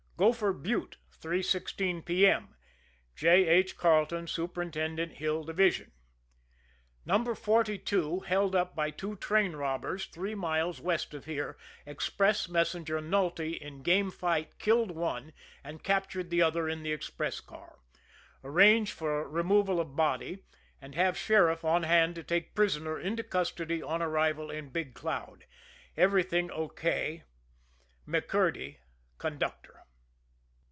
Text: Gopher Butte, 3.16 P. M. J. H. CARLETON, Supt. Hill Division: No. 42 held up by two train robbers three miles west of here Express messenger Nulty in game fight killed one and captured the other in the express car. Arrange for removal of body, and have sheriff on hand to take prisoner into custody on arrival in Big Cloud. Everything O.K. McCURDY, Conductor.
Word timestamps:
Gopher 0.17 0.53
Butte, 0.53 0.97
3.16 1.19 2.05
P. 2.05 2.27
M. 2.27 2.53
J. 3.15 3.47
H. 3.47 3.75
CARLETON, 3.75 4.27
Supt. 4.27 4.75
Hill 5.13 5.43
Division: 5.43 5.91
No. 7.07 7.33
42 7.33 8.19
held 8.19 8.53
up 8.55 8.75
by 8.75 8.91
two 8.91 9.15
train 9.15 9.53
robbers 9.55 10.05
three 10.05 10.35
miles 10.35 10.79
west 10.79 11.15
of 11.15 11.25
here 11.25 11.57
Express 11.87 12.47
messenger 12.47 12.99
Nulty 13.01 13.53
in 13.57 13.81
game 13.81 14.11
fight 14.11 14.59
killed 14.59 14.91
one 14.91 15.33
and 15.63 15.83
captured 15.83 16.29
the 16.29 16.43
other 16.43 16.69
in 16.69 16.83
the 16.83 16.91
express 16.91 17.39
car. 17.39 17.79
Arrange 18.43 18.91
for 18.91 19.27
removal 19.27 19.79
of 19.79 19.95
body, 19.95 20.43
and 20.79 20.93
have 20.93 21.17
sheriff 21.17 21.65
on 21.65 21.81
hand 21.81 22.13
to 22.13 22.21
take 22.21 22.53
prisoner 22.53 22.99
into 22.99 23.23
custody 23.23 23.81
on 23.81 24.03
arrival 24.03 24.51
in 24.51 24.69
Big 24.69 24.93
Cloud. 24.93 25.45
Everything 25.97 26.51
O.K. 26.51 27.23
McCURDY, 28.07 28.77
Conductor. 29.17 29.79